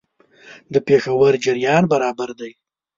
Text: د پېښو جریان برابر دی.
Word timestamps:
د 0.73 0.75
پېښو 0.87 1.13
جریان 1.45 1.83
برابر 1.93 2.29
دی. 2.39 2.51